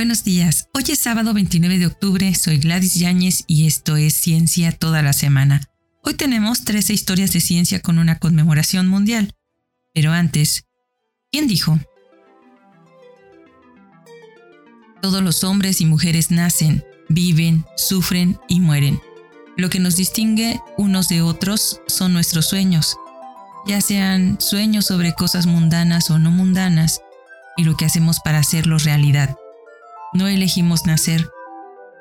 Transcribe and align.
Buenos 0.00 0.24
días, 0.24 0.70
hoy 0.72 0.84
es 0.88 0.98
sábado 0.98 1.34
29 1.34 1.78
de 1.78 1.84
octubre, 1.84 2.34
soy 2.34 2.56
Gladys 2.56 2.94
Yáñez 2.94 3.44
y 3.46 3.66
esto 3.66 3.98
es 3.98 4.14
Ciencia 4.14 4.72
toda 4.72 5.02
la 5.02 5.12
semana. 5.12 5.68
Hoy 6.02 6.14
tenemos 6.14 6.64
13 6.64 6.94
historias 6.94 7.34
de 7.34 7.42
ciencia 7.42 7.80
con 7.80 7.98
una 7.98 8.18
conmemoración 8.18 8.88
mundial. 8.88 9.34
Pero 9.92 10.12
antes, 10.12 10.64
¿quién 11.30 11.46
dijo? 11.48 11.78
Todos 15.02 15.22
los 15.22 15.44
hombres 15.44 15.82
y 15.82 15.84
mujeres 15.84 16.30
nacen, 16.30 16.82
viven, 17.10 17.66
sufren 17.76 18.38
y 18.48 18.60
mueren. 18.60 19.02
Lo 19.58 19.68
que 19.68 19.80
nos 19.80 19.96
distingue 19.96 20.62
unos 20.78 21.10
de 21.10 21.20
otros 21.20 21.82
son 21.88 22.14
nuestros 22.14 22.46
sueños, 22.46 22.96
ya 23.66 23.82
sean 23.82 24.40
sueños 24.40 24.86
sobre 24.86 25.12
cosas 25.12 25.44
mundanas 25.44 26.10
o 26.10 26.18
no 26.18 26.30
mundanas, 26.30 27.02
y 27.58 27.64
lo 27.64 27.76
que 27.76 27.84
hacemos 27.84 28.18
para 28.20 28.38
hacerlos 28.38 28.84
realidad. 28.84 29.36
No 30.12 30.26
elegimos 30.26 30.86
nacer. 30.86 31.30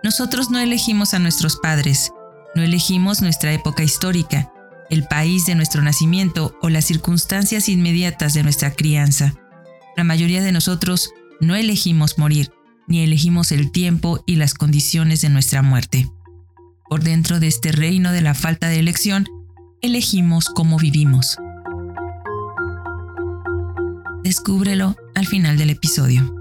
Nosotros 0.03 0.49
no 0.49 0.57
elegimos 0.57 1.13
a 1.13 1.19
nuestros 1.19 1.57
padres, 1.57 2.11
no 2.55 2.63
elegimos 2.63 3.21
nuestra 3.21 3.53
época 3.53 3.83
histórica, 3.83 4.51
el 4.89 5.03
país 5.03 5.45
de 5.45 5.53
nuestro 5.53 5.83
nacimiento 5.83 6.57
o 6.63 6.69
las 6.69 6.85
circunstancias 6.85 7.69
inmediatas 7.69 8.33
de 8.33 8.41
nuestra 8.41 8.71
crianza. 8.71 9.35
La 9.95 10.03
mayoría 10.03 10.41
de 10.41 10.51
nosotros 10.51 11.11
no 11.39 11.55
elegimos 11.55 12.17
morir, 12.17 12.51
ni 12.87 13.01
elegimos 13.01 13.51
el 13.51 13.71
tiempo 13.71 14.23
y 14.25 14.37
las 14.37 14.55
condiciones 14.55 15.21
de 15.21 15.29
nuestra 15.29 15.61
muerte. 15.61 16.09
Por 16.89 17.03
dentro 17.03 17.39
de 17.39 17.47
este 17.47 17.71
reino 17.71 18.11
de 18.11 18.21
la 18.21 18.33
falta 18.33 18.69
de 18.69 18.79
elección, 18.79 19.27
elegimos 19.83 20.45
cómo 20.49 20.79
vivimos. 20.79 21.37
Descúbrelo 24.23 24.95
al 25.13 25.27
final 25.27 25.57
del 25.57 25.69
episodio. 25.69 26.38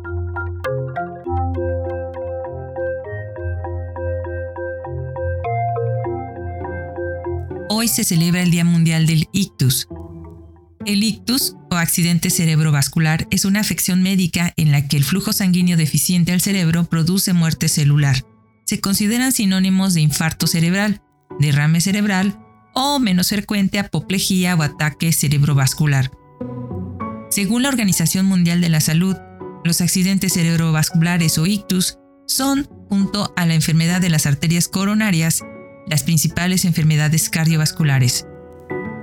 Hoy 7.70 7.88
se 7.88 8.02
celebra 8.02 8.40
el 8.40 8.50
Día 8.50 8.64
Mundial 8.64 9.06
del 9.06 9.28
Ictus. 9.32 9.88
El 10.86 11.04
ictus 11.04 11.54
o 11.70 11.74
accidente 11.74 12.30
cerebrovascular 12.30 13.28
es 13.30 13.44
una 13.44 13.60
afección 13.60 14.02
médica 14.02 14.54
en 14.56 14.72
la 14.72 14.88
que 14.88 14.96
el 14.96 15.04
flujo 15.04 15.34
sanguíneo 15.34 15.76
deficiente 15.76 16.32
al 16.32 16.40
cerebro 16.40 16.84
produce 16.84 17.34
muerte 17.34 17.68
celular. 17.68 18.24
Se 18.64 18.80
consideran 18.80 19.32
sinónimos 19.32 19.92
de 19.92 20.00
infarto 20.00 20.46
cerebral, 20.46 21.02
derrame 21.40 21.82
cerebral 21.82 22.38
o 22.74 22.98
menos 23.00 23.28
frecuente 23.28 23.78
apoplejía 23.78 24.54
o 24.54 24.62
ataque 24.62 25.12
cerebrovascular. 25.12 26.10
Según 27.30 27.64
la 27.64 27.68
Organización 27.68 28.24
Mundial 28.24 28.62
de 28.62 28.70
la 28.70 28.80
Salud, 28.80 29.16
los 29.64 29.82
accidentes 29.82 30.32
cerebrovasculares 30.32 31.36
o 31.36 31.44
ictus 31.44 31.98
son, 32.26 32.64
junto 32.88 33.34
a 33.36 33.44
la 33.44 33.54
enfermedad 33.54 34.00
de 34.00 34.08
las 34.08 34.24
arterias 34.24 34.68
coronarias, 34.68 35.42
las 35.88 36.02
principales 36.02 36.64
enfermedades 36.64 37.28
cardiovasculares. 37.30 38.26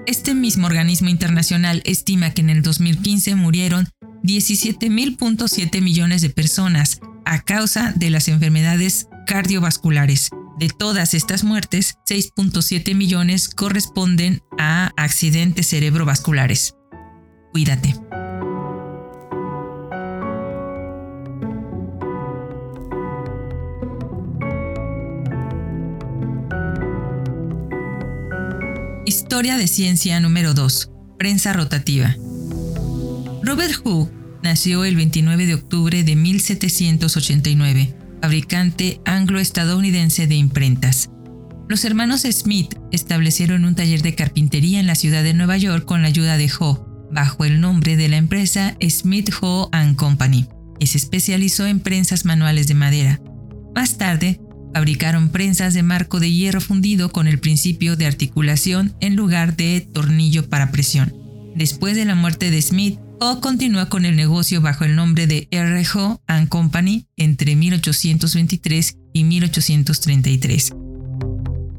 Este 0.08 0.36
mismo 0.36 0.67
organismo 0.67 1.09
internacional 1.09 1.81
estima 1.86 2.31
que 2.33 2.41
en 2.41 2.50
el 2.50 2.61
2015 2.61 3.36
murieron 3.36 3.89
17.7 4.23 5.81
millones 5.81 6.22
de 6.22 6.30
personas 6.30 7.00
a 7.25 7.41
causa 7.41 7.91
de 7.95 8.09
las 8.09 8.28
enfermedades 8.28 9.08
cardiovasculares. 9.25 10.30
De 10.59 10.69
todas 10.69 11.13
estas 11.13 11.44
muertes, 11.44 11.95
6.7 12.09 12.95
millones 12.95 13.50
corresponden 13.50 14.41
a 14.58 14.91
accidentes 14.95 15.68
cerebrovasculares. 15.68 16.75
Cuídate. 17.51 17.95
Historia 29.35 29.57
de 29.57 29.68
ciencia 29.68 30.18
número 30.22 30.53
2. 30.53 30.91
Prensa 31.19 31.51
rotativa. 31.51 32.16
Robert 33.44 33.73
Hooke 33.84 34.09
nació 34.41 34.85
el 34.85 34.96
29 34.96 35.46
de 35.46 35.56
octubre 35.56 36.03
de 36.06 36.16
1789, 36.16 37.97
fabricante 38.22 39.01
anglo-estadounidense 39.03 40.28
de 40.28 40.35
imprentas. 40.35 41.09
Los 41.68 41.84
hermanos 41.84 42.22
Smith 42.22 42.75
establecieron 42.94 43.66
un 43.66 43.75
taller 43.75 44.01
de 44.03 44.16
carpintería 44.16 44.79
en 44.79 44.88
la 44.88 44.95
ciudad 44.95 45.22
de 45.22 45.34
Nueva 45.34 45.57
York 45.57 45.84
con 45.84 46.01
la 46.01 46.07
ayuda 46.07 46.38
de 46.38 46.50
Ho, 46.62 47.09
bajo 47.12 47.44
el 47.44 47.59
nombre 47.59 47.97
de 47.97 48.07
la 48.07 48.16
empresa 48.16 48.78
Smith 48.88 49.31
Ho 49.41 49.69
Company, 49.97 50.47
y 50.79 50.88
se 50.88 50.97
especializó 50.97 51.68
en 51.68 51.81
prensas 51.81 52.24
manuales 52.24 52.69
de 52.69 52.75
madera. 52.75 53.19
Más 53.75 53.97
tarde, 53.97 54.40
Fabricaron 54.75 55.30
prensas 55.30 55.74
de 55.74 55.84
marco 55.84 56.19
de 56.19 56.30
hierro 56.30 56.59
fundido 56.59 57.09
con 57.09 57.28
el 57.28 57.40
principio 57.40 57.96
de 57.96 58.08
articulación 58.08 58.94
en 59.00 59.16
lugar 59.16 59.56
de 59.56 59.80
tornillo 59.80 60.50
para 60.50 60.69
presión. 60.69 61.16
Después 61.56 61.96
de 61.96 62.03
la 62.03 62.13
muerte 62.13 62.52
de 62.52 62.62
Smith, 62.62 63.00
O 63.22 63.40
continúa 63.40 63.88
con 63.88 64.03
el 64.03 64.18
negocio 64.18 64.59
bajo 64.59 64.84
el 64.84 64.97
nombre 64.97 65.28
de 65.28 65.47
R.J. 65.50 66.19
and 66.28 66.50
Company 66.50 67.08
entre 67.16 67.56
1823 67.56 68.97
y 69.13 69.24
1833. 69.24 70.74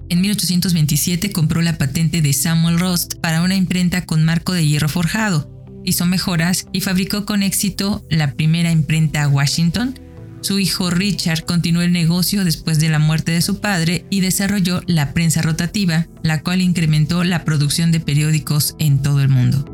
En 0.09 0.21
1827 0.23 1.33
compró 1.33 1.61
la 1.61 1.77
patente 1.77 2.23
de 2.23 2.33
Samuel 2.33 2.79
Rost 2.79 3.17
para 3.21 3.43
una 3.43 3.57
imprenta 3.57 4.07
con 4.07 4.25
marco 4.25 4.55
de 4.55 4.67
hierro 4.67 4.89
forjado, 4.89 5.53
hizo 5.85 6.07
mejoras 6.07 6.67
y 6.73 6.81
fabricó 6.81 7.27
con 7.27 7.43
éxito 7.43 8.07
la 8.09 8.33
primera 8.33 8.71
imprenta 8.71 9.29
Washington, 9.29 10.01
su 10.47 10.61
hijo 10.61 10.91
Richard 10.91 11.45
continuó 11.45 11.83
el 11.83 11.91
negocio 11.91 12.45
después 12.45 12.79
de 12.79 12.89
la 12.89 13.01
muerte 13.01 13.33
de 13.33 13.43
su 13.43 13.59
padre 13.59 14.07
y 14.11 14.21
desarrolló 14.21 14.81
la 14.87 15.13
prensa 15.13 15.43
rotativa, 15.43 16.07
la 16.23 16.45
cual 16.45 16.61
incrementó 16.61 17.25
la 17.25 17.45
producción 17.45 17.91
de 17.91 17.99
periódicos 17.99 18.77
en 18.79 19.03
todo 19.03 19.23
el 19.23 19.29
mundo. 19.29 19.65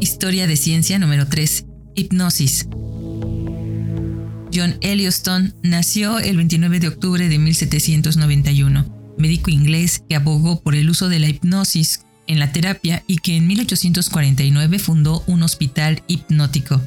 Historia 0.00 0.48
de 0.48 0.56
ciencia 0.56 0.98
número 0.98 1.28
3. 1.28 1.66
Hipnosis. 1.94 2.66
John 4.52 4.76
Elliotson 4.80 5.54
nació 5.62 6.18
el 6.18 6.36
29 6.36 6.80
de 6.80 6.88
octubre 6.88 7.28
de 7.28 7.38
1791 7.38 8.95
médico 9.18 9.50
inglés 9.50 10.02
que 10.08 10.16
abogó 10.16 10.60
por 10.60 10.74
el 10.74 10.90
uso 10.90 11.08
de 11.08 11.18
la 11.18 11.28
hipnosis 11.28 12.06
en 12.26 12.38
la 12.38 12.52
terapia 12.52 13.02
y 13.06 13.18
que 13.18 13.36
en 13.36 13.46
1849 13.46 14.78
fundó 14.78 15.22
un 15.26 15.42
hospital 15.42 16.02
hipnótico. 16.08 16.80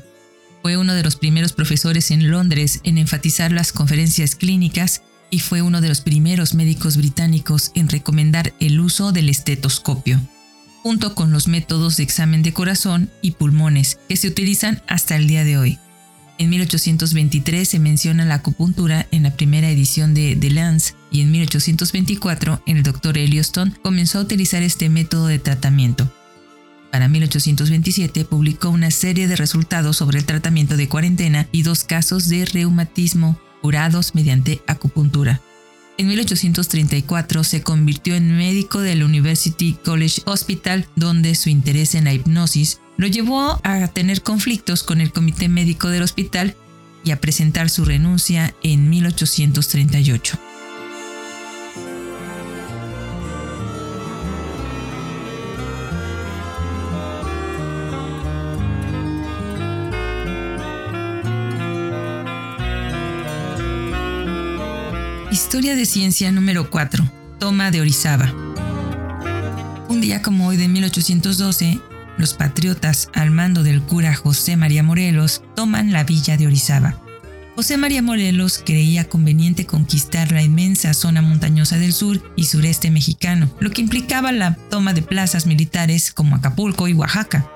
Fue 0.61 0.77
uno 0.77 0.93
de 0.93 1.03
los 1.03 1.15
primeros 1.15 1.53
profesores 1.53 2.11
en 2.11 2.29
Londres 2.29 2.81
en 2.83 2.97
enfatizar 2.97 3.51
las 3.51 3.71
conferencias 3.71 4.35
clínicas 4.35 5.01
y 5.31 5.39
fue 5.39 5.61
uno 5.61 5.79
de 5.81 5.87
los 5.87 6.01
primeros 6.01 6.53
médicos 6.53 6.97
británicos 6.97 7.71
en 7.75 7.87
recomendar 7.87 8.53
el 8.59 8.79
uso 8.79 9.11
del 9.11 9.29
estetoscopio, 9.29 10.19
junto 10.83 11.15
con 11.15 11.31
los 11.31 11.47
métodos 11.47 11.97
de 11.97 12.03
examen 12.03 12.41
de 12.41 12.53
corazón 12.53 13.09
y 13.21 13.31
pulmones 13.31 13.99
que 14.09 14.17
se 14.17 14.27
utilizan 14.27 14.81
hasta 14.87 15.15
el 15.15 15.27
día 15.27 15.43
de 15.43 15.57
hoy. 15.57 15.79
En 16.39 16.49
1823 16.49 17.67
se 17.67 17.79
menciona 17.79 18.25
la 18.25 18.35
acupuntura 18.35 19.07
en 19.11 19.23
la 19.23 19.35
primera 19.35 19.69
edición 19.69 20.13
de 20.13 20.35
The 20.35 20.49
Lance 20.49 20.93
y 21.11 21.21
en 21.21 21.31
1824 21.31 22.61
el 22.65 22.83
doctor 22.83 23.17
Elliotson 23.17 23.77
comenzó 23.81 24.19
a 24.19 24.21
utilizar 24.21 24.63
este 24.63 24.89
método 24.89 25.27
de 25.27 25.39
tratamiento. 25.39 26.11
Para 26.91 27.07
1827 27.07 28.25
publicó 28.25 28.69
una 28.69 28.91
serie 28.91 29.27
de 29.27 29.35
resultados 29.35 29.97
sobre 29.97 30.19
el 30.19 30.25
tratamiento 30.25 30.75
de 30.75 30.89
cuarentena 30.89 31.47
y 31.51 31.61
dos 31.61 31.83
casos 31.83 32.29
de 32.29 32.45
reumatismo 32.45 33.39
curados 33.61 34.15
mediante 34.15 34.61
acupuntura. 34.67 35.41
En 35.97 36.07
1834 36.07 37.43
se 37.43 37.61
convirtió 37.61 38.15
en 38.15 38.37
médico 38.37 38.79
del 38.79 39.03
University 39.03 39.77
College 39.83 40.21
Hospital, 40.25 40.87
donde 40.95 41.35
su 41.35 41.49
interés 41.49 41.93
en 41.93 42.05
la 42.05 42.13
hipnosis 42.13 42.79
lo 42.95 43.07
llevó 43.07 43.59
a 43.63 43.87
tener 43.89 44.21
conflictos 44.21 44.83
con 44.83 45.01
el 45.01 45.11
comité 45.11 45.49
médico 45.49 45.89
del 45.89 46.03
hospital 46.03 46.55
y 47.03 47.11
a 47.11 47.19
presentar 47.19 47.69
su 47.69 47.85
renuncia 47.85 48.55
en 48.63 48.89
1838. 48.89 50.48
Historia 65.49 65.75
de 65.75 65.87
ciencia 65.87 66.31
número 66.31 66.69
4. 66.69 67.11
Toma 67.39 67.71
de 67.71 67.81
Orizaba. 67.81 68.31
Un 69.87 69.99
día 69.99 70.21
como 70.21 70.45
hoy 70.45 70.57
de 70.57 70.67
1812, 70.67 71.79
los 72.19 72.35
patriotas, 72.35 73.09
al 73.15 73.31
mando 73.31 73.63
del 73.63 73.81
cura 73.81 74.13
José 74.13 74.57
María 74.57 74.83
Morelos, 74.83 75.41
toman 75.55 75.91
la 75.91 76.03
villa 76.03 76.37
de 76.37 76.45
Orizaba. 76.45 77.01
José 77.55 77.77
María 77.77 78.03
Morelos 78.03 78.61
creía 78.63 79.09
conveniente 79.09 79.65
conquistar 79.65 80.31
la 80.31 80.43
inmensa 80.43 80.93
zona 80.93 81.23
montañosa 81.23 81.79
del 81.79 81.93
sur 81.93 82.21
y 82.35 82.43
sureste 82.43 82.91
mexicano, 82.91 83.49
lo 83.59 83.71
que 83.71 83.81
implicaba 83.81 84.31
la 84.31 84.53
toma 84.53 84.93
de 84.93 85.01
plazas 85.01 85.47
militares 85.47 86.11
como 86.11 86.35
Acapulco 86.35 86.87
y 86.87 86.93
Oaxaca. 86.93 87.49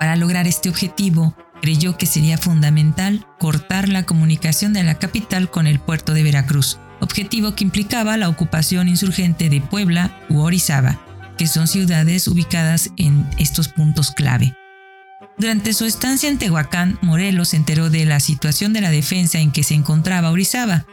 Para 0.00 0.16
lograr 0.16 0.48
este 0.48 0.68
objetivo, 0.68 1.36
creyó 1.62 1.96
que 1.96 2.06
sería 2.06 2.38
fundamental 2.38 3.24
cortar 3.38 3.88
la 3.88 4.02
comunicación 4.02 4.72
de 4.72 4.82
la 4.82 4.98
capital 4.98 5.48
con 5.48 5.68
el 5.68 5.78
puerto 5.78 6.12
de 6.12 6.24
Veracruz, 6.24 6.80
objetivo 7.00 7.54
que 7.54 7.64
implicaba 7.64 8.16
la 8.16 8.28
ocupación 8.28 8.88
insurgente 8.88 9.48
de 9.48 9.60
Puebla 9.60 10.16
u 10.28 10.40
Orizaba, 10.40 11.00
que 11.36 11.46
son 11.46 11.66
ciudades 11.66 12.28
ubicadas 12.28 12.90
en 12.96 13.26
estos 13.38 13.68
puntos 13.68 14.10
clave. 14.10 14.54
Durante 15.38 15.72
su 15.72 15.86
estancia 15.86 16.28
en 16.28 16.38
Tehuacán, 16.38 16.98
Morelos 17.00 17.48
se 17.48 17.56
enteró 17.56 17.88
de 17.88 18.04
la 18.04 18.20
situación 18.20 18.72
de 18.72 18.82
la 18.82 18.90
defensa 18.90 19.38
en 19.38 19.52
que 19.52 19.62
se 19.62 19.74
encontraba 19.74 20.30
Orizaba 20.30 20.84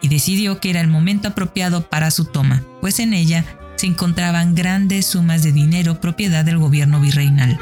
y 0.00 0.08
decidió 0.08 0.58
que 0.58 0.70
era 0.70 0.80
el 0.80 0.88
momento 0.88 1.28
apropiado 1.28 1.88
para 1.88 2.10
su 2.10 2.24
toma, 2.24 2.64
pues 2.80 2.98
en 2.98 3.14
ella 3.14 3.44
se 3.76 3.86
encontraban 3.86 4.54
grandes 4.54 5.06
sumas 5.06 5.42
de 5.42 5.52
dinero 5.52 6.00
propiedad 6.00 6.44
del 6.44 6.58
gobierno 6.58 7.00
virreinal. 7.00 7.58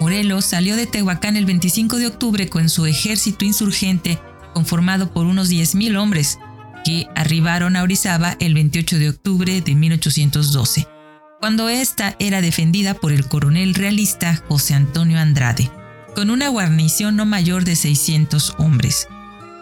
Morelos 0.00 0.46
salió 0.46 0.76
de 0.76 0.86
Tehuacán 0.86 1.36
el 1.36 1.44
25 1.44 1.98
de 1.98 2.06
octubre 2.06 2.48
con 2.48 2.68
su 2.68 2.86
ejército 2.86 3.44
insurgente 3.44 4.18
conformado 4.54 5.12
por 5.12 5.26
unos 5.26 5.50
10.000 5.50 5.96
hombres, 5.98 6.38
que 6.84 7.06
arribaron 7.14 7.76
a 7.76 7.82
Orizaba 7.82 8.36
el 8.40 8.54
28 8.54 8.98
de 8.98 9.08
octubre 9.10 9.60
de 9.60 9.74
1812 9.74 10.86
cuando 11.40 11.70
ésta 11.70 12.16
era 12.18 12.42
defendida 12.42 12.92
por 12.92 13.12
el 13.12 13.26
coronel 13.26 13.74
realista 13.74 14.36
José 14.46 14.74
Antonio 14.74 15.18
Andrade, 15.18 15.70
con 16.14 16.28
una 16.28 16.48
guarnición 16.48 17.16
no 17.16 17.24
mayor 17.24 17.64
de 17.64 17.76
600 17.76 18.56
hombres. 18.58 19.08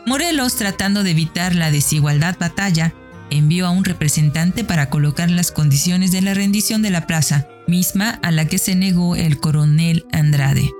Morelos, 0.04 0.56
tratando 0.56 1.04
de 1.04 1.12
evitar 1.12 1.54
la 1.54 1.70
desigualdad 1.70 2.36
batalla, 2.38 2.94
envió 3.30 3.66
a 3.66 3.70
un 3.70 3.84
representante 3.84 4.64
para 4.64 4.90
colocar 4.90 5.30
las 5.30 5.52
condiciones 5.52 6.10
de 6.10 6.20
la 6.20 6.34
rendición 6.34 6.82
de 6.82 6.90
la 6.90 7.06
plaza, 7.06 7.46
misma 7.68 8.18
a 8.22 8.32
la 8.32 8.46
que 8.46 8.58
se 8.58 8.74
negó 8.74 9.14
el 9.14 9.38
coronel 9.38 10.04
Andrade. 10.12 10.72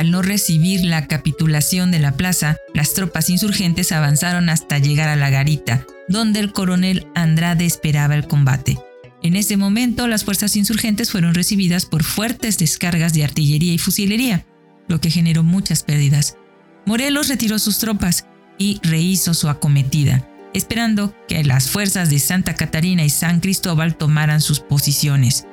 Al 0.00 0.10
no 0.10 0.22
recibir 0.22 0.82
la 0.82 1.06
capitulación 1.06 1.90
de 1.90 1.98
la 1.98 2.12
plaza, 2.12 2.56
las 2.72 2.94
tropas 2.94 3.28
insurgentes 3.28 3.92
avanzaron 3.92 4.48
hasta 4.48 4.78
llegar 4.78 5.10
a 5.10 5.14
la 5.14 5.28
garita, 5.28 5.84
donde 6.08 6.40
el 6.40 6.52
coronel 6.52 7.06
Andrade 7.14 7.66
esperaba 7.66 8.14
el 8.14 8.26
combate. 8.26 8.78
En 9.22 9.36
ese 9.36 9.58
momento, 9.58 10.08
las 10.08 10.24
fuerzas 10.24 10.56
insurgentes 10.56 11.10
fueron 11.10 11.34
recibidas 11.34 11.84
por 11.84 12.02
fuertes 12.02 12.56
descargas 12.56 13.12
de 13.12 13.24
artillería 13.24 13.74
y 13.74 13.76
fusilería, 13.76 14.46
lo 14.88 15.02
que 15.02 15.10
generó 15.10 15.42
muchas 15.42 15.82
pérdidas. 15.82 16.38
Morelos 16.86 17.28
retiró 17.28 17.58
sus 17.58 17.76
tropas 17.76 18.24
y 18.56 18.80
rehizo 18.82 19.34
su 19.34 19.50
acometida, 19.50 20.26
esperando 20.54 21.14
que 21.28 21.44
las 21.44 21.68
fuerzas 21.68 22.08
de 22.08 22.20
Santa 22.20 22.54
Catarina 22.54 23.04
y 23.04 23.10
San 23.10 23.40
Cristóbal 23.40 23.98
tomaran 23.98 24.40
sus 24.40 24.60
posiciones. 24.60 25.44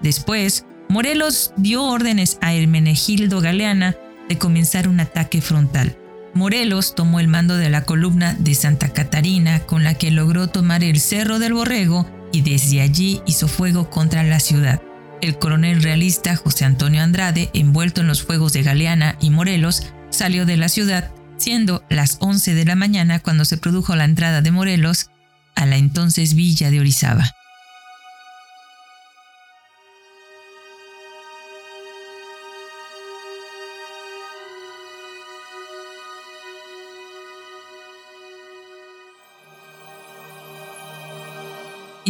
Después, 0.00 0.64
Morelos 0.90 1.52
dio 1.56 1.84
órdenes 1.84 2.36
a 2.40 2.52
Hermenegildo 2.52 3.40
Galeana 3.40 3.94
de 4.28 4.38
comenzar 4.38 4.88
un 4.88 4.98
ataque 4.98 5.40
frontal. 5.40 5.96
Morelos 6.34 6.96
tomó 6.96 7.20
el 7.20 7.28
mando 7.28 7.56
de 7.56 7.70
la 7.70 7.84
columna 7.84 8.34
de 8.40 8.56
Santa 8.56 8.88
Catarina, 8.88 9.60
con 9.60 9.84
la 9.84 9.94
que 9.94 10.10
logró 10.10 10.48
tomar 10.48 10.82
el 10.82 10.98
Cerro 10.98 11.38
del 11.38 11.54
Borrego 11.54 12.10
y 12.32 12.40
desde 12.42 12.80
allí 12.80 13.22
hizo 13.24 13.46
fuego 13.46 13.88
contra 13.88 14.24
la 14.24 14.40
ciudad. 14.40 14.82
El 15.20 15.38
coronel 15.38 15.80
realista 15.80 16.34
José 16.34 16.64
Antonio 16.64 17.04
Andrade, 17.04 17.50
envuelto 17.54 18.00
en 18.00 18.08
los 18.08 18.24
fuegos 18.24 18.52
de 18.52 18.64
Galeana 18.64 19.16
y 19.20 19.30
Morelos, 19.30 19.92
salió 20.10 20.44
de 20.44 20.56
la 20.56 20.68
ciudad, 20.68 21.12
siendo 21.36 21.84
las 21.88 22.16
11 22.18 22.54
de 22.54 22.64
la 22.64 22.74
mañana 22.74 23.20
cuando 23.20 23.44
se 23.44 23.58
produjo 23.58 23.94
la 23.94 24.06
entrada 24.06 24.42
de 24.42 24.50
Morelos 24.50 25.08
a 25.54 25.66
la 25.66 25.76
entonces 25.76 26.34
villa 26.34 26.68
de 26.72 26.80
Orizaba. 26.80 27.30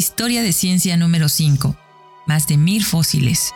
Historia 0.00 0.42
de 0.42 0.54
ciencia 0.54 0.96
número 0.96 1.28
5. 1.28 1.76
Más 2.26 2.46
de 2.46 2.56
mil 2.56 2.86
fósiles. 2.86 3.52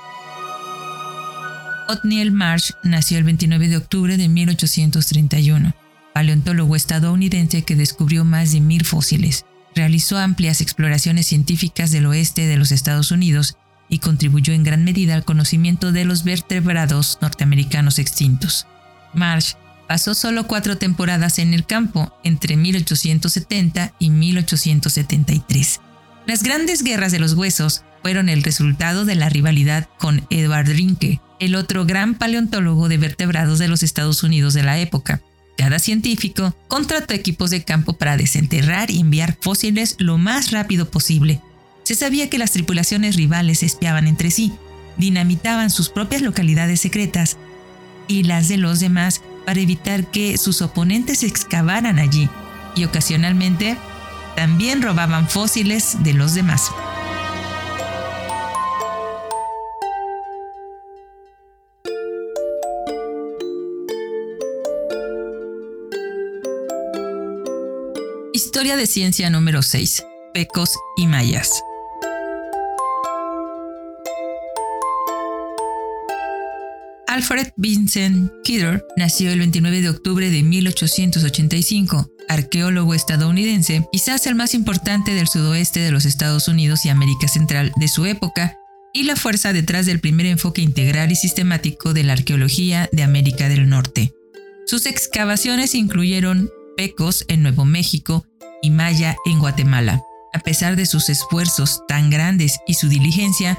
Othniel 1.89 2.33
Marsh 2.33 2.73
nació 2.83 3.17
el 3.17 3.25
29 3.25 3.69
de 3.69 3.79
octubre 3.79 4.19
de 4.19 4.29
1831, 4.29 5.75
paleontólogo 6.13 6.77
estadounidense 6.77 7.63
que 7.63 7.77
descubrió 7.77 8.27
más 8.27 8.53
de 8.53 8.61
mil 8.61 8.85
fósiles. 8.85 9.47
Realizó 9.75 10.19
amplias 10.19 10.61
exploraciones 10.61 11.27
científicas 11.29 11.91
del 11.93 12.05
oeste 12.05 12.47
de 12.47 12.59
los 12.59 12.73
Estados 12.73 13.11
Unidos 13.11 13.57
y 13.89 14.01
contribuyó 14.01 14.53
en 14.53 14.65
gran 14.65 14.85
medida 14.85 15.15
al 15.15 15.25
conocimiento 15.25 15.93
de 15.93 16.05
los 16.05 16.25
vertebrados 16.25 17.17
norteamericanos 17.23 17.99
extintos. 17.99 18.67
Marsh 19.15 19.55
pasó 19.89 20.13
solo 20.13 20.47
cuatro 20.47 20.77
temporadas 20.77 21.39
en 21.39 21.55
el 21.55 21.65
campo 21.65 22.13
entre 22.23 22.59
1870 22.59 23.95
y 23.99 24.11
1873 24.11 25.81
las 26.27 26.43
grandes 26.43 26.83
guerras 26.83 27.13
de 27.13 27.19
los 27.19 27.35
huesos 27.35 27.85
fueron 28.03 28.29
el 28.29 28.43
resultado 28.43 29.05
de 29.05 29.15
la 29.15 29.29
rivalidad 29.29 29.89
con 29.99 30.27
Edward 30.31 30.69
Rinke, 30.69 31.21
el 31.39 31.55
otro 31.55 31.85
gran 31.85 32.15
paleontólogo 32.15 32.89
de 32.89 32.99
vertebrados 32.99 33.59
de 33.59 33.69
los 33.69 33.83
Estados 33.83 34.23
Unidos 34.23 34.55
de 34.55 34.63
la 34.63 34.79
época. 34.79 35.21
Cada 35.57 35.79
científico 35.79 36.55
contrató 36.69 37.15
equipos 37.15 37.51
de 37.51 37.65
campo 37.65 37.95
para 37.95 38.17
desenterrar 38.17 38.91
y 38.91 39.01
enviar 39.01 39.37
fósiles 39.41 39.97
lo 39.99 40.19
más 40.19 40.51
rápido 40.51 40.91
posible. 40.91 41.41
Se 41.85 41.95
sabía 41.95 42.31
que 42.31 42.39
las 42.39 42.53
tripulaciones 42.53 43.17
rivales 43.17 43.63
espiaban 43.63 44.07
entre 44.07 44.31
sí, 44.31 44.53
dinamitaban 44.97 45.71
sus 45.71 45.91
propias 45.91 46.23
localidades 46.23 46.81
secretas 46.81 47.37
y 48.09 48.25
las 48.25 48.49
de 48.49 48.57
los 48.57 48.81
demás 48.81 49.21
para 49.45 49.61
evitar 49.61 50.11
que 50.11 50.39
sus 50.39 50.63
oponentes 50.63 51.23
excavaran 51.23 51.99
allí, 51.99 52.29
y 52.75 52.85
ocasionalmente 52.85 53.77
también 54.37 54.83
robaban 54.83 55.29
fósiles 55.29 56.03
de 56.03 56.15
los 56.15 56.35
demás. 56.35 56.71
Historia 68.33 68.77
de 68.77 68.87
ciencia 68.87 69.31
número 69.31 69.63
6. 69.63 70.05
Pecos 70.33 70.71
y 70.97 71.07
mayas. 71.07 71.51
Alfred 77.07 77.53
Vincent 77.57 78.33
Kidder 78.43 78.85
nació 78.97 79.31
el 79.31 79.39
29 79.39 79.83
de 79.83 79.89
octubre 79.89 80.31
de 80.31 80.43
1885 80.43 82.14
arqueólogo 82.29 82.95
estadounidense, 82.95 83.87
quizás 83.93 84.27
el 84.27 84.35
más 84.35 84.55
importante 84.55 85.15
del 85.15 85.29
sudoeste 85.29 85.81
de 85.81 85.91
los 85.91 86.05
Estados 86.05 86.49
Unidos 86.49 86.85
y 86.85 86.89
América 86.89 87.29
Central 87.29 87.73
de 87.77 87.89
su 87.89 88.07
época, 88.07 88.59
y 88.93 89.03
la 89.03 89.17
fuerza 89.17 89.53
detrás 89.53 89.87
del 89.87 90.01
primer 90.01 90.27
enfoque 90.27 90.63
integral 90.63 91.11
y 91.11 91.17
sistemático 91.17 91.93
de 91.93 92.05
la 92.05 92.13
arqueología 92.13 92.89
de 92.93 93.03
América 93.03 93.49
del 93.49 93.69
Norte. 93.69 94.15
Sus 94.67 94.87
excavaciones 94.87 95.75
incluyeron 95.75 96.49
Pecos 96.77 97.25
en 97.29 97.43
Nuevo 97.43 97.65
México 97.65 98.25
y 98.63 98.71
Maya 98.71 99.17
en 99.27 99.41
Guatemala. 99.41 100.01
A 100.33 100.39
pesar 100.41 100.77
de 100.77 100.87
sus 100.87 101.09
esfuerzos 101.09 101.83
tan 101.87 102.09
grandes 102.09 102.59
y 102.67 102.75
su 102.75 102.89
diligencia, 102.89 103.59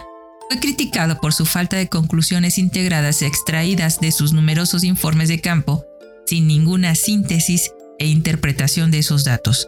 fue 0.50 0.60
criticado 0.60 1.20
por 1.20 1.34
su 1.34 1.46
falta 1.46 1.78
de 1.78 1.90
conclusiones 1.90 2.58
integradas 2.58 3.22
extraídas 3.22 4.00
de 4.00 4.12
sus 4.12 4.34
numerosos 4.34 4.84
informes 4.84 5.28
de 5.28 5.42
campo, 5.42 5.84
sin 6.26 6.48
ninguna 6.48 6.96
síntesis 6.96 7.72
e 8.00 8.08
interpretación 8.08 8.92
de 8.92 9.00
esos 9.00 9.24
datos. 9.24 9.68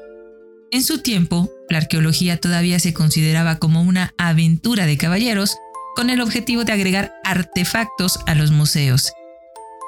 En 0.72 0.84
su 0.84 1.00
tiempo, 1.00 1.50
la 1.70 1.78
arqueología 1.78 2.38
todavía 2.38 2.80
se 2.80 2.94
consideraba 2.94 3.58
como 3.58 3.82
una 3.82 4.14
aventura 4.18 4.86
de 4.86 4.98
caballeros 4.98 5.56
con 5.96 6.10
el 6.10 6.22
objetivo 6.22 6.64
de 6.64 6.74
agregar 6.74 7.14
artefactos 7.24 8.20
a 8.28 8.36
los 8.36 8.52
museos. 8.52 9.12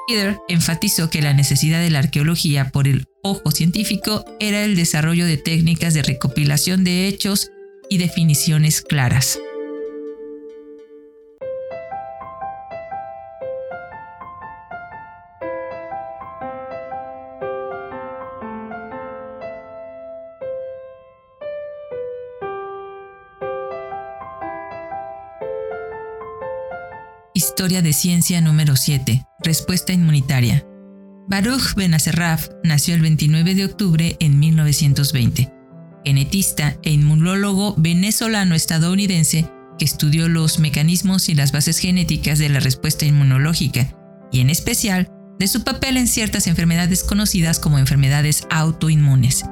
Peter 0.08 0.38
enfatizó 0.48 1.10
que 1.10 1.22
la 1.22 1.34
necesidad 1.34 1.80
de 1.80 1.90
la 1.90 2.00
arqueología 2.00 2.70
por 2.70 2.88
el 2.88 3.04
ojo 3.22 3.50
científico 3.50 4.24
era 4.40 4.64
el 4.64 4.74
desarrollo 4.74 5.26
de 5.26 5.36
técnicas 5.36 5.94
de 5.94 6.02
recopilación 6.02 6.82
de 6.82 7.06
hechos 7.06 7.50
y 7.88 7.98
definiciones 7.98 8.80
claras. 8.80 9.38
Historia 27.42 27.80
de 27.80 27.94
ciencia 27.94 28.42
número 28.42 28.76
7. 28.76 29.24
Respuesta 29.42 29.94
inmunitaria. 29.94 30.62
Baruch 31.26 31.74
Benacerraf 31.74 32.50
nació 32.62 32.94
el 32.94 33.00
29 33.00 33.54
de 33.54 33.64
octubre 33.64 34.16
en 34.20 34.38
1920, 34.38 35.50
genetista 36.04 36.76
e 36.82 36.90
inmunólogo 36.90 37.74
venezolano-estadounidense 37.78 39.50
que 39.78 39.86
estudió 39.86 40.28
los 40.28 40.58
mecanismos 40.58 41.30
y 41.30 41.34
las 41.34 41.50
bases 41.50 41.78
genéticas 41.78 42.38
de 42.38 42.50
la 42.50 42.60
respuesta 42.60 43.06
inmunológica, 43.06 43.88
y 44.30 44.40
en 44.40 44.50
especial 44.50 45.10
de 45.38 45.48
su 45.48 45.64
papel 45.64 45.96
en 45.96 46.08
ciertas 46.08 46.46
enfermedades 46.46 47.02
conocidas 47.02 47.58
como 47.58 47.78
enfermedades 47.78 48.46
autoinmunes. 48.50 49.46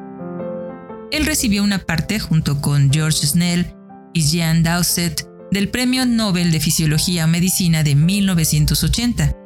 Él 1.11 1.25
recibió 1.25 1.65
una 1.65 1.79
parte 1.79 2.21
junto 2.21 2.61
con 2.61 2.93
George 2.93 3.27
Snell 3.27 3.75
y 4.13 4.25
Jean 4.25 4.63
Dowsett 4.63 5.28
del 5.51 5.69
Premio 5.69 6.07
Nobel 6.07 6.51
de 6.51 6.61
Fisiología 6.61 7.25
o 7.25 7.29
Medicina 7.29 7.83
de 7.83 7.95
1980. 7.95 9.37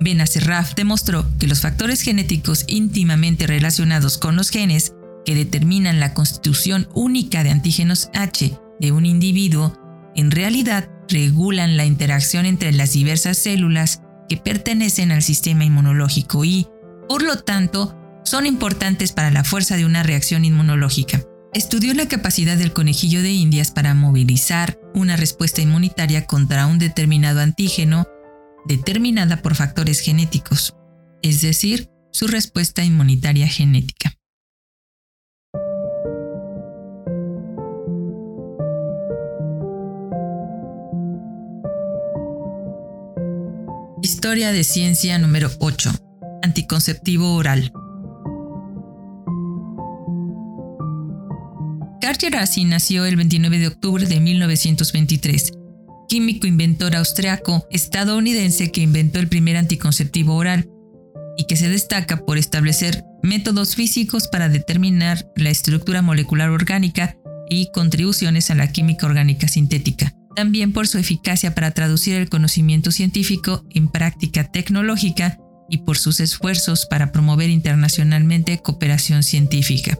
Benacerraf 0.00 0.74
demostró 0.74 1.26
que 1.38 1.46
los 1.46 1.60
factores 1.60 2.02
genéticos 2.02 2.64
íntimamente 2.66 3.46
relacionados 3.46 4.18
con 4.18 4.36
los 4.36 4.50
genes 4.50 4.94
que 5.24 5.34
determinan 5.34 6.00
la 6.00 6.14
constitución 6.14 6.88
única 6.94 7.42
de 7.44 7.50
antígenos 7.50 8.10
H 8.14 8.58
de 8.80 8.92
un 8.92 9.06
individuo 9.06 9.78
en 10.14 10.30
realidad 10.30 10.88
regulan 11.08 11.76
la 11.76 11.84
interacción 11.84 12.46
entre 12.46 12.72
las 12.72 12.92
diversas 12.92 13.38
células 13.38 14.02
que 14.28 14.36
pertenecen 14.36 15.12
al 15.12 15.22
sistema 15.22 15.64
inmunológico 15.64 16.44
y, 16.44 16.66
por 17.08 17.22
lo 17.22 17.38
tanto, 17.38 17.96
son 18.24 18.46
importantes 18.46 19.12
para 19.12 19.30
la 19.30 19.44
fuerza 19.44 19.76
de 19.76 19.84
una 19.84 20.02
reacción 20.02 20.44
inmunológica. 20.44 21.20
Estudió 21.54 21.94
la 21.94 22.08
capacidad 22.08 22.56
del 22.56 22.72
conejillo 22.72 23.22
de 23.22 23.30
indias 23.30 23.70
para 23.70 23.94
movilizar 23.94 24.76
una 24.92 25.14
respuesta 25.14 25.62
inmunitaria 25.62 26.26
contra 26.26 26.66
un 26.66 26.80
determinado 26.80 27.40
antígeno 27.40 28.08
determinada 28.66 29.40
por 29.40 29.54
factores 29.54 30.00
genéticos, 30.00 30.74
es 31.22 31.42
decir, 31.42 31.90
su 32.10 32.26
respuesta 32.26 32.82
inmunitaria 32.82 33.46
genética. 33.46 34.14
Historia 44.02 44.50
de 44.50 44.64
ciencia 44.64 45.18
número 45.18 45.52
8. 45.60 45.92
Anticonceptivo 46.42 47.36
oral. 47.36 47.72
Cartier 52.14 52.36
Assi 52.36 52.64
nació 52.64 53.06
el 53.06 53.16
29 53.16 53.58
de 53.58 53.66
octubre 53.66 54.06
de 54.06 54.20
1923, 54.20 55.52
químico 56.08 56.46
inventor 56.46 56.94
austriaco 56.94 57.66
estadounidense 57.72 58.70
que 58.70 58.82
inventó 58.82 59.18
el 59.18 59.26
primer 59.26 59.56
anticonceptivo 59.56 60.36
oral 60.36 60.70
y 61.36 61.46
que 61.46 61.56
se 61.56 61.68
destaca 61.68 62.24
por 62.24 62.38
establecer 62.38 63.02
métodos 63.24 63.74
físicos 63.74 64.28
para 64.28 64.48
determinar 64.48 65.28
la 65.34 65.50
estructura 65.50 66.02
molecular 66.02 66.50
orgánica 66.50 67.16
y 67.50 67.72
contribuciones 67.72 68.48
a 68.52 68.54
la 68.54 68.70
química 68.70 69.06
orgánica 69.06 69.48
sintética 69.48 70.14
también 70.36 70.72
por 70.72 70.86
su 70.86 70.98
eficacia 70.98 71.52
para 71.56 71.72
traducir 71.72 72.14
el 72.14 72.28
conocimiento 72.28 72.92
científico 72.92 73.64
en 73.70 73.88
práctica 73.88 74.44
tecnológica 74.44 75.40
y 75.68 75.78
por 75.78 75.98
sus 75.98 76.20
esfuerzos 76.20 76.86
para 76.86 77.10
promover 77.10 77.50
internacionalmente 77.50 78.58
cooperación 78.58 79.24
científica. 79.24 79.98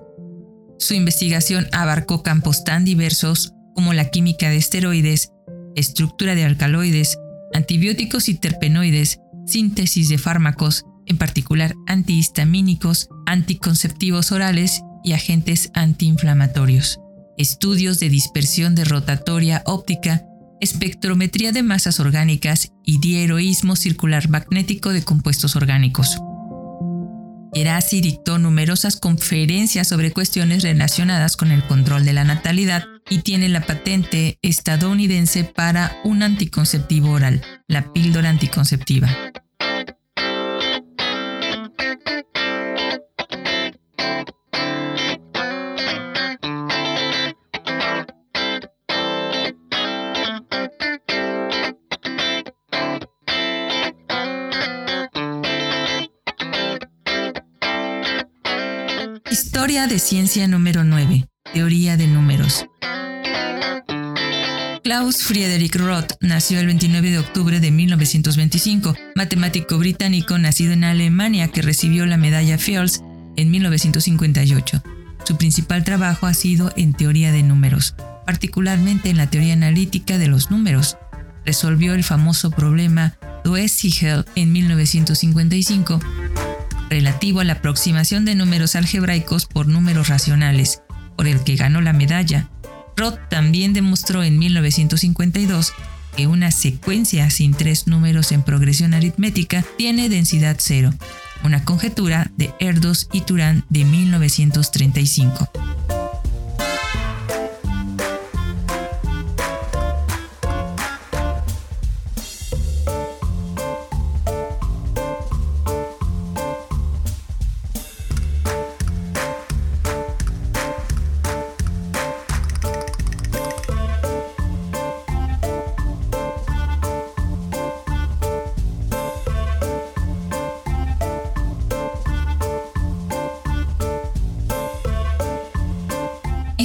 Su 0.78 0.94
investigación 0.94 1.66
abarcó 1.72 2.22
campos 2.22 2.64
tan 2.64 2.84
diversos 2.84 3.52
como 3.74 3.92
la 3.92 4.10
química 4.10 4.50
de 4.50 4.56
esteroides, 4.56 5.32
estructura 5.74 6.34
de 6.34 6.44
alcaloides, 6.44 7.18
antibióticos 7.52 8.28
y 8.28 8.34
terpenoides, 8.34 9.20
síntesis 9.46 10.08
de 10.08 10.18
fármacos, 10.18 10.84
en 11.06 11.18
particular 11.18 11.74
antihistamínicos, 11.86 13.08
anticonceptivos 13.26 14.32
orales 14.32 14.82
y 15.02 15.12
agentes 15.12 15.70
antiinflamatorios 15.74 16.98
estudios 17.36 17.98
de 17.98 18.08
dispersión 18.08 18.74
de 18.74 18.84
rotatoria 18.84 19.62
óptica, 19.66 20.24
espectrometría 20.60 21.52
de 21.52 21.62
masas 21.62 22.00
orgánicas 22.00 22.72
y 22.84 22.98
diheroísmo 22.98 23.76
circular 23.76 24.28
magnético 24.28 24.90
de 24.90 25.02
compuestos 25.02 25.56
orgánicos. 25.56 26.18
Erasi 27.54 28.00
dictó 28.00 28.38
numerosas 28.38 28.96
conferencias 28.96 29.88
sobre 29.88 30.12
cuestiones 30.12 30.62
relacionadas 30.62 31.36
con 31.36 31.52
el 31.52 31.62
control 31.62 32.04
de 32.04 32.12
la 32.12 32.24
natalidad 32.24 32.84
y 33.08 33.18
tiene 33.18 33.48
la 33.48 33.60
patente 33.60 34.38
estadounidense 34.42 35.44
para 35.44 36.00
un 36.04 36.22
anticonceptivo 36.22 37.12
oral, 37.12 37.42
la 37.68 37.92
píldora 37.92 38.30
anticonceptiva. 38.30 39.08
Historia 59.64 59.86
de 59.86 59.98
ciencia 59.98 60.46
número 60.46 60.84
9. 60.84 61.26
Teoría 61.54 61.96
de 61.96 62.06
números. 62.06 62.66
Klaus 64.82 65.22
Friedrich 65.22 65.74
Roth 65.76 66.12
nació 66.20 66.60
el 66.60 66.66
29 66.66 67.12
de 67.12 67.18
octubre 67.18 67.60
de 67.60 67.70
1925, 67.70 68.94
matemático 69.14 69.78
británico 69.78 70.36
nacido 70.36 70.74
en 70.74 70.84
Alemania 70.84 71.48
que 71.48 71.62
recibió 71.62 72.04
la 72.04 72.18
medalla 72.18 72.58
Fields 72.58 73.00
en 73.36 73.50
1958. 73.50 74.82
Su 75.24 75.38
principal 75.38 75.82
trabajo 75.82 76.26
ha 76.26 76.34
sido 76.34 76.70
en 76.76 76.92
teoría 76.92 77.32
de 77.32 77.42
números, 77.42 77.94
particularmente 78.26 79.08
en 79.08 79.16
la 79.16 79.30
teoría 79.30 79.54
analítica 79.54 80.18
de 80.18 80.28
los 80.28 80.50
números. 80.50 80.98
Resolvió 81.46 81.94
el 81.94 82.04
famoso 82.04 82.50
problema 82.50 83.16
Doe-Siegel 83.44 84.26
en 84.34 84.52
1955 84.52 86.00
relativo 86.94 87.40
a 87.40 87.44
la 87.44 87.54
aproximación 87.54 88.24
de 88.24 88.36
números 88.36 88.76
algebraicos 88.76 89.46
por 89.46 89.66
números 89.66 90.06
racionales, 90.06 90.80
por 91.16 91.26
el 91.26 91.42
que 91.42 91.56
ganó 91.56 91.80
la 91.80 91.92
medalla. 91.92 92.48
Roth 92.96 93.18
también 93.28 93.72
demostró 93.72 94.22
en 94.22 94.38
1952 94.38 95.72
que 96.16 96.28
una 96.28 96.52
secuencia 96.52 97.28
sin 97.30 97.52
tres 97.52 97.88
números 97.88 98.30
en 98.30 98.44
progresión 98.44 98.94
aritmética 98.94 99.64
tiene 99.76 100.08
densidad 100.08 100.58
cero, 100.60 100.94
una 101.42 101.64
conjetura 101.64 102.30
de 102.36 102.54
Erdos 102.60 103.08
y 103.12 103.22
Turán 103.22 103.64
de 103.70 103.84
1935. 103.84 105.50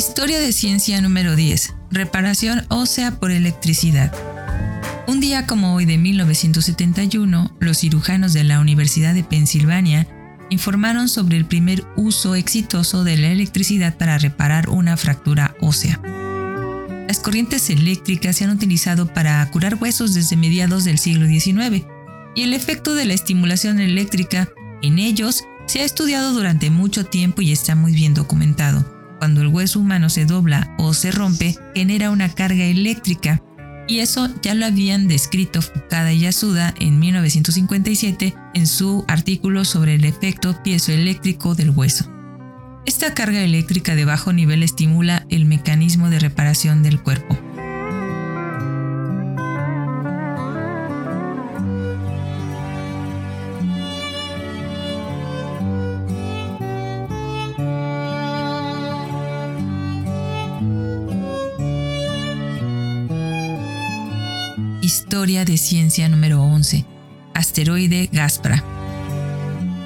Historia 0.10 0.39
de 0.39 0.51
ciencia 0.54 1.00
número 1.01 1.36
10. 1.36 1.75
Reparación 1.92 2.66
ósea 2.70 3.20
por 3.20 3.30
electricidad. 3.30 4.12
Un 5.06 5.20
día 5.20 5.46
como 5.46 5.75
hoy 5.75 5.86
de 5.86 6.00
1971, 6.00 7.56
los 7.60 7.78
cirujanos 7.78 8.34
de 8.34 8.44
la 8.44 8.60
Universidad 8.60 9.13
de 9.13 9.24
Pensilvania 9.24 10.08
informaron 10.50 11.10
sobre 11.10 11.38
el 11.38 11.46
primer 11.46 11.86
uso 11.96 12.34
exitoso 12.34 13.04
de 13.04 13.18
la 13.18 13.28
electricidad 13.28 13.98
para 13.98 14.18
reparar 14.18 14.70
una 14.70 14.98
fractura 14.98 15.56
ósea. 15.62 16.01
Las 17.08 17.20
corrientes 17.20 17.70
eléctricas 17.70 18.38
se 18.38 18.46
han 18.46 18.50
utilizado 18.50 19.13
para 19.13 19.48
curar 19.51 19.75
huesos 19.75 20.16
desde 20.16 20.36
mediados 20.36 20.86
del 20.86 20.98
siglo 20.98 21.28
XIX 21.28 21.86
y 22.36 22.42
el 22.42 22.54
efecto 22.54 22.96
de 22.96 23.06
la 23.06 23.13
estimulación 23.13 23.80
eléctrica 23.80 24.50
en 24.82 24.98
ellos 24.98 25.44
se 25.68 25.82
ha 25.82 25.86
estudiado 25.86 26.34
durante 26.34 26.72
mucho 26.72 27.06
tiempo 27.06 27.44
y 27.44 27.51
está 27.51 27.75
muy 27.75 27.94
bien 27.94 28.16
documentado. 28.16 28.99
Cuando 29.19 29.41
el 29.41 29.47
hueso 29.47 29.81
humano 29.81 30.09
se 30.09 30.25
dobla 30.25 30.73
o 30.77 30.93
se 30.93 31.11
rompe, 31.11 31.55
genera 31.75 32.09
una 32.09 32.29
carga 32.29 32.63
eléctrica. 32.63 33.41
Y 33.88 33.99
eso 33.99 34.29
ya 34.41 34.53
lo 34.53 34.65
habían 34.65 35.07
descrito 35.07 35.61
Fukada 35.61 36.13
y 36.13 36.19
Yasuda 36.19 36.73
en 36.79 36.99
1957 36.99 38.33
en 38.53 38.67
su 38.67 39.03
artículo 39.07 39.65
sobre 39.65 39.95
el 39.95 40.05
efecto 40.05 40.55
piezoeléctrico 40.63 41.53
del 41.53 41.71
hueso. 41.71 42.09
Esta 42.85 43.13
carga 43.13 43.41
eléctrica 43.41 43.95
de 43.95 44.05
bajo 44.05 44.31
nivel 44.31 44.63
estimula 44.63 45.25
el 45.29 45.45
mecanismo 45.45 46.09
de 46.09 46.19
reparación 46.19 46.81
del 46.81 47.01
cuerpo. 47.01 47.38
Historia 65.19 65.43
de 65.43 65.57
ciencia 65.57 66.07
número 66.07 66.41
11. 66.41 66.85
Asteroide 67.33 68.09
Gaspra. 68.13 68.63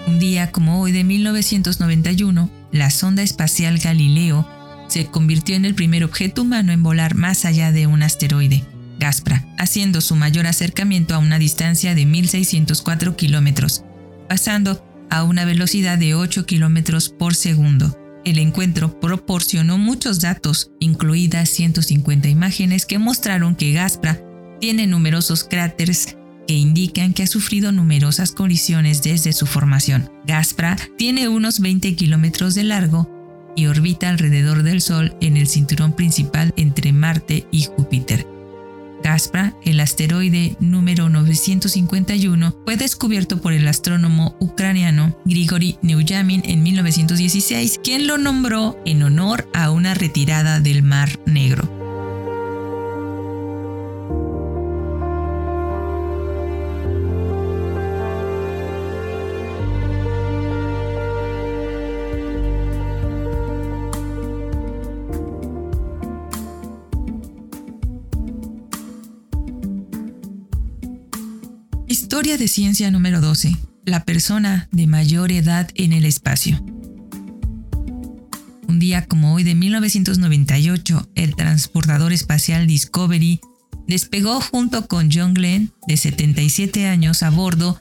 Un 0.06 0.20
día 0.20 0.52
como 0.52 0.80
hoy 0.80 0.92
de 0.92 1.04
1991, 1.04 2.52
la 2.72 2.92
sonda 2.92 3.24
espacial 3.24 3.80
Galileo 3.80 4.48
se 4.90 5.08
convirtió 5.08 5.56
en 5.56 5.66
el 5.66 5.74
primer 5.74 6.04
objeto 6.04 6.44
humano 6.44 6.72
en 6.72 6.84
volar 6.84 7.16
más 7.16 7.46
allá 7.46 7.72
de 7.72 7.88
un 7.88 8.04
asteroide, 8.04 8.64
Gaspra, 9.00 9.44
haciendo 9.58 10.02
su 10.02 10.16
mayor 10.16 10.46
acercamiento 10.46 11.16
a 11.16 11.18
una 11.18 11.40
distancia 11.40 11.96
de 11.96 12.04
1.604 12.04 13.16
kilómetros, 13.16 13.84
pasando 14.30 14.86
a 15.10 15.24
una 15.24 15.46
velocidad 15.46 15.98
de 15.98 16.14
8 16.14 16.46
kilómetros 16.46 17.10
por 17.10 17.34
segundo. 17.34 17.98
El 18.24 18.38
encuentro 18.38 19.00
proporcionó 19.00 19.80
muchos 19.80 20.20
datos, 20.20 20.70
incluidas 20.80 21.50
150 21.50 22.28
imágenes 22.28 22.86
que 22.86 23.00
mostraron 23.00 23.56
que 23.56 23.74
Gaspra 23.74 24.22
tiene 24.64 24.88
numerosos 24.88 25.44
cráteres 25.44 26.16
que 26.48 26.54
indican 26.54 27.14
que 27.14 27.24
ha 27.24 27.28
sufrido 27.28 27.74
numerosas 27.74 28.32
colisiones 28.32 29.04
desde 29.04 29.34
su 29.34 29.46
formación. 29.46 30.10
Gaspra 30.26 30.78
tiene 30.98 31.28
unos 31.28 31.60
20 31.60 31.98
kilómetros 31.98 32.56
de 32.56 32.64
largo 32.64 33.10
y 33.58 33.66
orbita 33.66 34.08
alrededor 34.08 34.64
del 34.64 34.80
Sol 34.80 35.18
en 35.20 35.36
el 35.36 35.48
cinturón 35.48 35.92
principal 35.92 36.54
entre 36.56 36.94
Marte 36.94 37.46
y 37.52 37.64
Júpiter. 37.64 38.26
Gaspra, 39.04 39.54
el 39.66 39.82
asteroide 39.82 40.56
número 40.62 41.10
951, 41.10 42.56
fue 42.64 42.78
descubierto 42.78 43.42
por 43.42 43.52
el 43.52 43.68
astrónomo 43.68 44.38
ucraniano 44.40 45.20
Grigory 45.26 45.78
Neujamin 45.82 46.42
en 46.46 46.64
1916, 46.64 47.82
quien 47.84 48.08
lo 48.08 48.18
nombró 48.18 48.80
en 48.86 49.04
honor 49.04 49.46
a 49.54 49.72
una 49.72 49.94
retirada 49.94 50.62
del 50.62 50.84
Mar 50.84 51.20
Negro. 51.26 51.83
De 72.44 72.50
ciencia 72.50 72.92
número 72.92 73.22
12. 73.22 73.56
La 73.86 74.04
persona 74.04 74.68
de 74.74 74.86
mayor 74.86 75.32
edad 75.32 75.70
en 75.76 75.94
el 75.94 76.04
espacio. 76.04 76.62
Un 78.68 78.80
día 78.80 79.06
como 79.06 79.34
hoy 79.34 79.44
de 79.46 79.56
1998, 79.56 81.10
el 81.16 81.38
transportador 81.38 82.12
espacial 82.12 82.68
Discovery 82.68 83.40
despegó 83.88 84.42
junto 84.42 84.88
con 84.88 85.10
John 85.10 85.34
Glenn, 85.34 85.72
de 85.88 85.96
77 85.96 86.86
años, 86.86 87.24
a 87.24 87.30
bordo, 87.30 87.80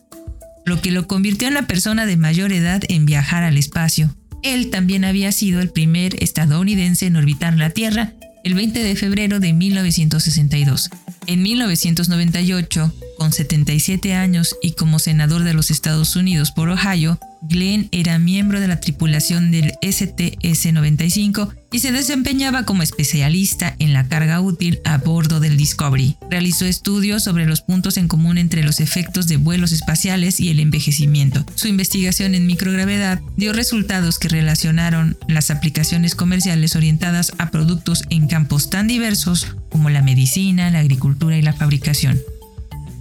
lo 0.64 0.80
que 0.80 0.92
lo 0.92 1.08
convirtió 1.08 1.48
en 1.48 1.54
la 1.54 1.66
persona 1.66 2.06
de 2.06 2.16
mayor 2.16 2.52
edad 2.52 2.82
en 2.88 3.04
viajar 3.04 3.42
al 3.42 3.58
espacio. 3.58 4.14
Él 4.44 4.70
también 4.70 5.04
había 5.04 5.32
sido 5.32 5.60
el 5.60 5.70
primer 5.70 6.22
estadounidense 6.22 7.06
en 7.06 7.16
orbitar 7.16 7.58
la 7.58 7.70
Tierra 7.70 8.12
el 8.44 8.54
20 8.54 8.80
de 8.80 8.94
febrero 8.94 9.40
de 9.40 9.54
1962. 9.54 10.88
En 11.26 11.42
1998, 11.42 12.92
con 13.22 13.32
77 13.32 14.14
años 14.14 14.56
y 14.62 14.72
como 14.72 14.98
senador 14.98 15.44
de 15.44 15.54
los 15.54 15.70
Estados 15.70 16.16
Unidos 16.16 16.50
por 16.50 16.68
Ohio, 16.70 17.20
Glenn 17.42 17.88
era 17.92 18.18
miembro 18.18 18.58
de 18.58 18.66
la 18.66 18.80
tripulación 18.80 19.52
del 19.52 19.74
STS-95 19.80 21.54
y 21.70 21.78
se 21.78 21.92
desempeñaba 21.92 22.64
como 22.64 22.82
especialista 22.82 23.76
en 23.78 23.92
la 23.92 24.08
carga 24.08 24.40
útil 24.40 24.80
a 24.84 24.98
bordo 24.98 25.38
del 25.38 25.56
Discovery. 25.56 26.16
Realizó 26.30 26.64
estudios 26.64 27.22
sobre 27.22 27.46
los 27.46 27.60
puntos 27.60 27.96
en 27.96 28.08
común 28.08 28.38
entre 28.38 28.64
los 28.64 28.80
efectos 28.80 29.28
de 29.28 29.36
vuelos 29.36 29.70
espaciales 29.70 30.40
y 30.40 30.50
el 30.50 30.58
envejecimiento. 30.58 31.46
Su 31.54 31.68
investigación 31.68 32.34
en 32.34 32.48
microgravedad 32.48 33.20
dio 33.36 33.52
resultados 33.52 34.18
que 34.18 34.30
relacionaron 34.30 35.16
las 35.28 35.52
aplicaciones 35.52 36.16
comerciales 36.16 36.74
orientadas 36.74 37.30
a 37.38 37.52
productos 37.52 38.02
en 38.10 38.26
campos 38.26 38.68
tan 38.68 38.88
diversos 38.88 39.46
como 39.70 39.90
la 39.90 40.02
medicina, 40.02 40.72
la 40.72 40.80
agricultura 40.80 41.36
y 41.36 41.42
la 41.42 41.52
fabricación. 41.52 42.20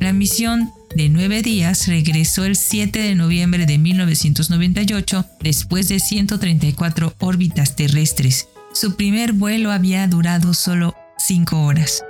La 0.01 0.13
misión 0.13 0.73
de 0.95 1.09
nueve 1.09 1.43
días 1.43 1.87
regresó 1.87 2.43
el 2.43 2.55
7 2.55 2.99
de 2.99 3.13
noviembre 3.13 3.67
de 3.67 3.77
1998 3.77 5.25
después 5.41 5.89
de 5.89 5.99
134 5.99 7.13
órbitas 7.19 7.75
terrestres. 7.75 8.47
Su 8.73 8.95
primer 8.95 9.33
vuelo 9.33 9.71
había 9.71 10.07
durado 10.07 10.55
solo 10.55 10.95
cinco 11.19 11.61
horas. 11.61 12.03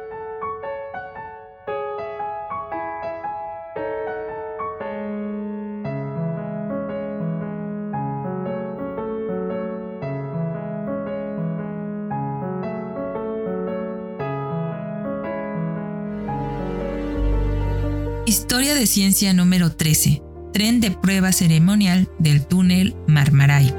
Historia 18.31 18.75
de 18.75 18.87
ciencia 18.87 19.33
número 19.33 19.73
13. 19.73 20.21
Tren 20.53 20.79
de 20.79 20.91
prueba 20.91 21.33
ceremonial 21.33 22.07
del 22.17 22.45
túnel 22.45 22.95
Marmaray. 23.05 23.75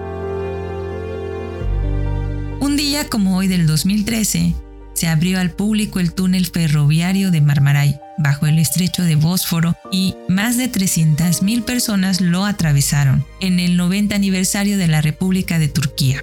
Un 2.60 2.76
día 2.76 3.08
como 3.08 3.38
hoy 3.38 3.48
del 3.48 3.66
2013, 3.66 4.54
se 4.92 5.08
abrió 5.08 5.40
al 5.40 5.52
público 5.52 6.00
el 6.00 6.12
túnel 6.12 6.44
ferroviario 6.44 7.30
de 7.30 7.40
Marmaray 7.40 7.98
bajo 8.18 8.46
el 8.46 8.58
estrecho 8.58 9.04
de 9.04 9.16
Bósforo 9.16 9.74
y 9.90 10.16
más 10.28 10.58
de 10.58 10.70
300.000 10.70 11.64
personas 11.64 12.20
lo 12.20 12.44
atravesaron 12.44 13.24
en 13.40 13.58
el 13.58 13.78
90 13.78 14.14
aniversario 14.14 14.76
de 14.76 14.86
la 14.86 15.00
República 15.00 15.58
de 15.58 15.68
Turquía. 15.68 16.22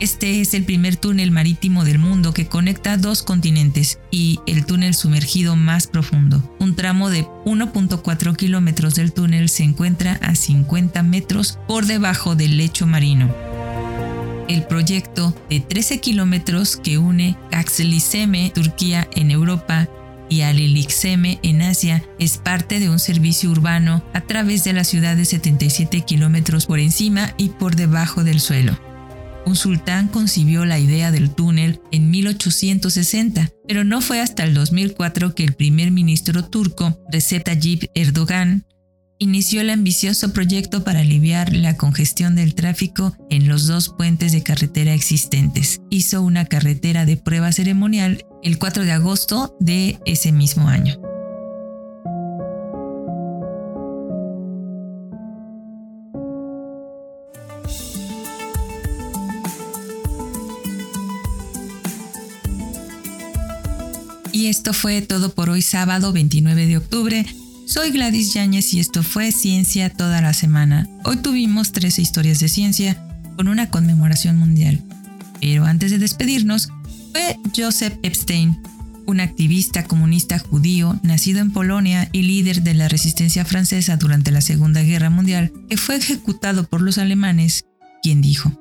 Este 0.00 0.40
es 0.40 0.54
el 0.54 0.64
primer 0.64 0.94
túnel 0.94 1.32
marítimo 1.32 1.84
del 1.84 1.98
mundo 1.98 2.32
que 2.32 2.46
conecta 2.46 2.96
dos 2.96 3.24
continentes 3.24 3.98
y 4.12 4.38
el 4.46 4.64
túnel 4.64 4.94
sumergido 4.94 5.56
más 5.56 5.88
profundo. 5.88 6.40
Un 6.60 6.76
tramo 6.76 7.10
de 7.10 7.24
1.4 7.44 8.36
kilómetros 8.36 8.94
del 8.94 9.12
túnel 9.12 9.48
se 9.48 9.64
encuentra 9.64 10.12
a 10.22 10.36
50 10.36 11.02
metros 11.02 11.58
por 11.66 11.86
debajo 11.86 12.36
del 12.36 12.56
lecho 12.58 12.86
marino. 12.86 13.34
El 14.48 14.64
proyecto 14.66 15.34
de 15.50 15.58
13 15.58 15.98
kilómetros 15.98 16.76
que 16.76 16.98
une 16.98 17.36
Kaxliseme, 17.50 18.52
Turquía, 18.54 19.08
en 19.16 19.32
Europa, 19.32 19.88
y 20.30 20.42
Alilixeme 20.42 21.40
en 21.42 21.62
Asia 21.62 22.04
es 22.18 22.36
parte 22.36 22.80
de 22.80 22.90
un 22.90 22.98
servicio 22.98 23.50
urbano 23.50 24.04
a 24.12 24.20
través 24.20 24.62
de 24.62 24.74
la 24.74 24.84
ciudad 24.84 25.16
de 25.16 25.24
77 25.24 26.02
kilómetros 26.02 26.66
por 26.66 26.78
encima 26.78 27.32
y 27.38 27.48
por 27.48 27.76
debajo 27.76 28.24
del 28.24 28.40
suelo. 28.40 28.87
Un 29.46 29.56
sultán 29.56 30.08
concibió 30.08 30.64
la 30.64 30.78
idea 30.78 31.10
del 31.10 31.30
túnel 31.30 31.80
en 31.90 32.10
1860, 32.10 33.50
pero 33.66 33.84
no 33.84 34.00
fue 34.00 34.20
hasta 34.20 34.44
el 34.44 34.54
2004 34.54 35.34
que 35.34 35.44
el 35.44 35.54
primer 35.54 35.90
ministro 35.90 36.44
turco, 36.44 36.98
Recep 37.10 37.44
Tayyip 37.44 37.84
Erdogan, 37.94 38.66
inició 39.18 39.60
el 39.60 39.70
ambicioso 39.70 40.32
proyecto 40.32 40.84
para 40.84 41.00
aliviar 41.00 41.52
la 41.54 41.76
congestión 41.76 42.36
del 42.36 42.54
tráfico 42.54 43.16
en 43.30 43.48
los 43.48 43.66
dos 43.66 43.88
puentes 43.88 44.32
de 44.32 44.42
carretera 44.42 44.94
existentes. 44.94 45.80
Hizo 45.90 46.22
una 46.22 46.44
carretera 46.44 47.04
de 47.04 47.16
prueba 47.16 47.50
ceremonial 47.52 48.24
el 48.42 48.58
4 48.58 48.84
de 48.84 48.92
agosto 48.92 49.56
de 49.60 49.98
ese 50.04 50.30
mismo 50.32 50.68
año. 50.68 51.00
Y 64.38 64.46
esto 64.46 64.72
fue 64.72 65.02
todo 65.02 65.34
por 65.34 65.50
hoy 65.50 65.62
sábado 65.62 66.12
29 66.12 66.68
de 66.68 66.76
octubre. 66.76 67.26
Soy 67.66 67.90
Gladys 67.90 68.34
Yáñez 68.34 68.72
y 68.72 68.78
esto 68.78 69.02
fue 69.02 69.32
Ciencia 69.32 69.90
toda 69.90 70.20
la 70.20 70.32
semana. 70.32 70.88
Hoy 71.02 71.16
tuvimos 71.16 71.72
tres 71.72 71.98
historias 71.98 72.38
de 72.38 72.48
ciencia 72.48 73.04
con 73.34 73.48
una 73.48 73.68
conmemoración 73.68 74.36
mundial. 74.36 74.80
Pero 75.40 75.64
antes 75.64 75.90
de 75.90 75.98
despedirnos, 75.98 76.68
fue 77.10 77.36
Joseph 77.56 77.98
Epstein, 78.04 78.62
un 79.06 79.18
activista 79.18 79.82
comunista 79.82 80.38
judío 80.38 81.00
nacido 81.02 81.40
en 81.40 81.50
Polonia 81.50 82.08
y 82.12 82.22
líder 82.22 82.62
de 82.62 82.74
la 82.74 82.86
resistencia 82.86 83.44
francesa 83.44 83.96
durante 83.96 84.30
la 84.30 84.40
Segunda 84.40 84.82
Guerra 84.82 85.10
Mundial, 85.10 85.50
que 85.68 85.76
fue 85.76 85.96
ejecutado 85.96 86.62
por 86.62 86.80
los 86.80 86.98
alemanes, 86.98 87.64
quien 88.04 88.22
dijo, 88.22 88.52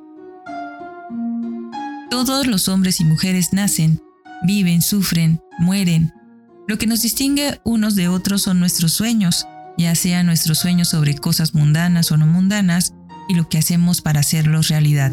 Todos 2.09 2.47
los 2.47 2.67
hombres 2.67 2.99
y 2.99 3.03
mujeres 3.03 3.53
nacen 3.53 4.01
viven, 4.43 4.81
sufren, 4.81 5.41
mueren. 5.59 6.13
Lo 6.67 6.77
que 6.77 6.87
nos 6.87 7.01
distingue 7.01 7.59
unos 7.63 7.95
de 7.95 8.07
otros 8.07 8.41
son 8.43 8.59
nuestros 8.59 8.93
sueños, 8.93 9.45
ya 9.77 9.95
sean 9.95 10.25
nuestros 10.25 10.59
sueños 10.59 10.89
sobre 10.89 11.15
cosas 11.15 11.53
mundanas 11.53 12.11
o 12.11 12.17
no 12.17 12.27
mundanas, 12.27 12.93
y 13.29 13.35
lo 13.35 13.49
que 13.49 13.57
hacemos 13.57 14.01
para 14.01 14.21
hacerlos 14.21 14.69
realidad. 14.69 15.11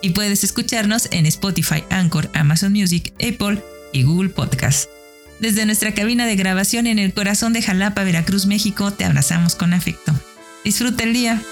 Y 0.01 0.11
puedes 0.11 0.45
escucharnos 0.45 1.09
en 1.11 1.27
Spotify, 1.27 1.83
Anchor, 1.91 2.31
Amazon 2.35 2.73
Music, 2.73 3.13
Apple 3.17 3.61
y 3.93 4.05
Google 4.05 4.31
Podcast. 4.31 4.89
Desde 5.41 5.67
nuestra 5.67 5.95
cabina 5.95 6.27
de 6.27 6.37
grabación 6.37 6.87
en 6.87 6.99
el 6.99 7.13
corazón 7.13 7.53
de 7.53 7.63
Jalapa, 7.63 8.05
Veracruz, 8.05 8.47
México, 8.47 8.93
te 8.93 9.05
abrazamos 9.05 9.55
con 9.55 9.73
afecto. 9.73 10.13
Disfruta 10.65 11.05
el 11.05 11.13
día. 11.13 11.43